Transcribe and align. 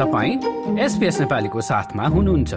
तपाईँ 0.00 0.78
एसपिएस 0.78 1.20
नेपालीको 1.20 1.60
साथमा 1.60 2.06
हुनुहुन्छ। 2.06 2.54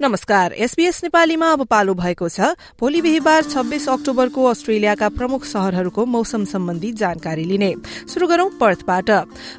नमस्कार 0.00 0.52
एसबीएस 0.52 1.04
नेपालीमा 1.04 1.52
अब 1.52 1.64
पालो 1.66 1.94
भएको 1.94 2.28
छ। 2.28 2.40
भोलि 2.80 3.00
बिहिबार 3.02 3.42
छब्बीस 3.42 3.88
अक्टोबरको 3.88 4.44
अस्ट्रेलियाका 4.44 5.08
प्रमुख 5.08 5.44
शहरहरूको 5.44 6.06
मौसम 6.06 6.44
सम्बन्धी 6.44 6.92
जानकारी 6.92 7.44
लिने। 7.44 7.74
शुरू 8.08 8.26
गरौं 8.26 8.50
पर्थबाट। 8.60 9.10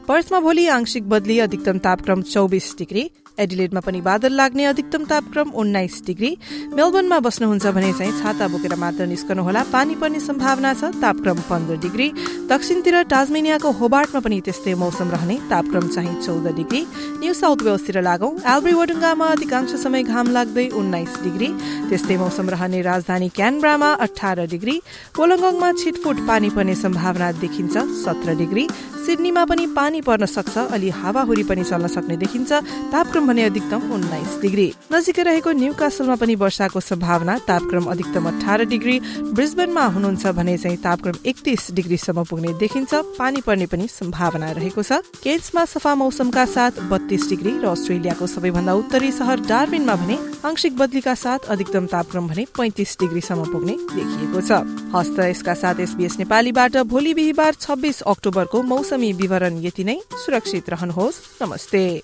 पर्थमा 0.08 0.40
भोलि 0.40 0.68
आंशिक 0.68 1.10
बदली 1.10 1.40
अधिकतम 1.40 1.78
तापक्रम 1.80 2.22
चौबिस 2.24 2.76
डिग्री। 2.78 3.10
एडिलेडमा 3.40 3.80
पनि 3.80 4.00
बादल 4.02 4.34
लाग्ने 4.36 4.64
अधिकतम 4.66 5.04
तापक्रम 5.06 5.50
उन्नाइस 5.56 6.02
डिग्री। 6.06 6.32
मेलबर्नमा 6.76 7.20
बस्नुहुन्छ 7.20 7.66
भने 7.72 7.92
चाहिँ 7.94 8.12
छाता 8.20 8.48
बोकेर 8.48 8.76
मात्र 8.76 9.06
निस्कनुहोला। 9.08 9.64
पानी 9.72 9.96
पर्ने 9.96 10.20
सम्भावना 10.20 10.74
छ 10.74 10.92
तापक्रम 11.00 11.40
पन्ध्र 11.48 11.76
डिग्री। 11.80 12.08
दक्षिणतिर 12.52 12.96
टाजमेनियाको 13.08 13.72
होबार्टमा 13.80 14.20
पनि 14.20 14.40
त्यस्तै 14.44 14.74
मौसम 14.76 15.08
रहने 15.16 15.36
तापक्रम 15.50 15.88
चाहिँ 15.88 16.16
चौध 16.20 16.48
डिग्री। 16.56 16.82
न्यू 17.24 17.34
साउथ 17.34 17.60
वेल्सतिर 17.64 18.02
लागौं। 18.04 18.32
एल्ब्री 18.44 18.74
वडुङ्गामा 18.74 19.26
अधिकांश 19.26 19.72
समय 19.80 20.04
घाम 20.04 20.28
लाग्दै 20.36 20.68
उन्नाइस 20.76 21.14
डिग्री। 21.24 21.50
त्यस्तै 21.90 22.18
मौसम 22.18 22.50
रहने 22.50 22.82
राजधानी 22.82 23.30
क्यानब्रामा 23.32 23.90
अठार 24.04 24.46
डिग्री। 24.52 24.76
कोलङ्गङमा 25.16 25.72
छिटफुट 25.80 26.28
पानी 26.28 26.50
पर्ने 26.50 26.76
सम्भावना 26.76 27.32
देखिन्छ 27.40 27.78
सत्र 28.04 28.36
डिग्री। 28.36 28.68
सिडनीमा 29.00 29.44
पनि 29.46 29.66
पानी 29.80 30.02
पर्न 30.04 30.26
सक्छ 30.28 30.58
अलि 30.76 30.90
हावाहुरी 30.92 31.44
पनि 31.48 31.64
चल्न 31.64 31.88
सक्ने 31.88 32.16
देखिन्छ। 32.20 32.52
तापक्रम 32.92 33.28
भने 33.28 33.44
अधिकतम 33.44 33.92
उन्नाइस 33.96 34.32
डिग्री। 34.42 34.68
नजिकै 34.92 35.24
रहेको 35.24 35.52
न्यू 35.56 35.74
कासलमा 35.74 36.16
पनि 36.20 36.36
वर्षाको 36.36 36.80
सम्भावना 36.82 37.38
तापक्रम 37.48 37.86
अधिकतम 37.88 38.28
अठार 38.28 38.64
डिग्री। 38.68 39.00
ब्रिजबेनमा 39.32 39.86
हुनुहुन्छ 39.96 40.26
भने 40.36 40.58
चाहिँ 40.58 40.78
तापक्रम 40.84 41.16
एकतिस 41.26 41.72
डिग्रीसम्म 41.72 42.24
पुग्ने 42.28 42.52
देखिन्छ। 42.60 42.92
पानी 43.16 43.42
पर्ने 43.48 43.66
पनि 43.72 43.88
सम्भावना 43.90 44.52
रहेको 44.52 44.84
छ। 44.84 45.00
केन्समा 45.24 45.64
सफा 45.66 45.96
मौसमका 45.96 46.46
साथ 46.46 46.84
बत्तीस 46.92 47.30
डिग्री 47.30 47.52
र 47.64 47.72
अस्ट्रेलियाको 47.72 48.28
सबैभन्दा 48.28 48.74
उत्तरी 48.74 49.12
सहर 49.16 49.48
डार्बिनमा 49.48 49.96
भने 49.96 50.18
आंशिक 50.44 50.76
बदलीका 50.76 51.16
साथ 51.16 51.48
अधिकतम 51.48 51.86
तापक्रम 51.88 52.28
भने 52.28 52.44
पैंतिस 52.52 52.98
डिग्रीसम्म 53.00 53.48
पुग्ने 53.48 53.76
देखिएको 53.96 54.40
छ। 54.44 54.52
हस्त 54.92 55.20
यसका 55.22 55.54
साथ 55.56 55.80
एसबीएस 55.80 56.20
नेपालीबाट 56.20 56.78
भोलि 56.84 57.14
बिहिबार 57.14 57.54
छब्बीस 57.56 58.02
अक्टोबरको 58.10 58.62
मौसमी 58.66 59.12
विवरण 59.16 59.62
यति 59.70 59.84
नै। 59.84 60.02
सुरक्षित 60.14 60.70
रहनुहोस्। 60.70 61.18
नमस्ते। 61.42 62.02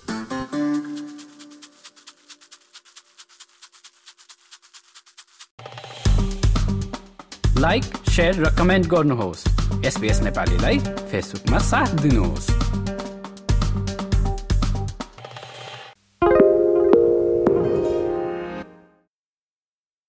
लाइक 7.58 7.86
र 8.20 8.56
कमेन्ट 8.58 8.88
गर्नुहोस्। 8.88 9.48
एसपिएस 9.86 10.20
नेपालीलाई 10.20 10.80
फेसबुकमा 10.80 11.58
साथ 11.58 11.88
दिनुहोस्। 11.88 12.48